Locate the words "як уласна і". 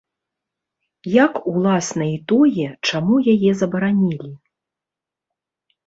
1.23-2.17